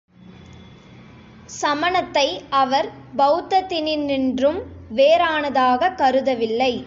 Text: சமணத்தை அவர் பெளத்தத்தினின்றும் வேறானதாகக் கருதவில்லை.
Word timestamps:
சமணத்தை 1.61 2.41
அவர் 2.49 2.89
பெளத்தத்தினின்றும் 3.17 4.61
வேறானதாகக் 4.95 5.97
கருதவில்லை. 5.97 6.73